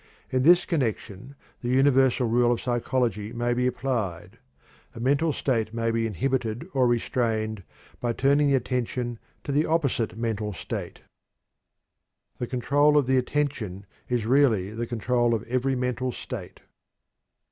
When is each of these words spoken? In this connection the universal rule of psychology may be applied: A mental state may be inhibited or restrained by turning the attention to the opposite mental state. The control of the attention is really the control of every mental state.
In 0.31 0.41
this 0.41 0.65
connection 0.65 1.35
the 1.61 1.69
universal 1.69 2.27
rule 2.27 2.51
of 2.51 2.59
psychology 2.59 3.31
may 3.33 3.53
be 3.53 3.67
applied: 3.67 4.39
A 4.95 4.99
mental 4.99 5.31
state 5.31 5.75
may 5.75 5.91
be 5.91 6.07
inhibited 6.07 6.67
or 6.73 6.87
restrained 6.87 7.61
by 7.99 8.11
turning 8.13 8.47
the 8.47 8.55
attention 8.55 9.19
to 9.43 9.51
the 9.51 9.67
opposite 9.67 10.17
mental 10.17 10.53
state. 10.53 11.01
The 12.39 12.47
control 12.47 12.97
of 12.97 13.05
the 13.05 13.17
attention 13.19 13.85
is 14.09 14.25
really 14.25 14.71
the 14.71 14.87
control 14.87 15.35
of 15.35 15.43
every 15.43 15.75
mental 15.75 16.11
state. 16.11 16.61